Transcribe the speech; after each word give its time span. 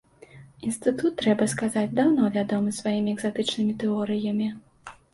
Інстытут, 0.67 1.13
трэба 1.19 1.43
сказаць, 1.53 1.85
даўно 2.01 2.33
вядомы 2.39 2.77
сваімі 2.81 3.17
экзатычнымі 3.17 3.81
тэорыямі. 3.85 4.53